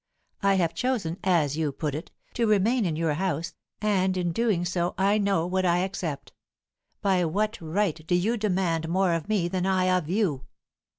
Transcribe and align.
I 0.41 0.55
have 0.55 0.73
chosen, 0.73 1.19
as 1.23 1.57
you 1.57 1.71
put 1.71 1.93
it, 1.93 2.09
to 2.33 2.47
remain 2.47 2.87
in 2.87 2.95
your 2.95 3.13
house, 3.13 3.53
and 3.81 4.17
in 4.17 4.31
doing 4.31 4.65
so 4.65 4.95
I 4.97 5.19
know 5.19 5.45
what 5.45 5.63
I 5.63 5.83
accept. 5.83 6.33
By 7.03 7.23
what 7.25 7.61
right 7.61 8.07
do 8.07 8.15
you 8.15 8.35
demand 8.35 8.89
more 8.89 9.13
of 9.13 9.29
me 9.29 9.47
than 9.47 9.67
I 9.67 9.95
of 9.95 10.09
you?" 10.09 10.47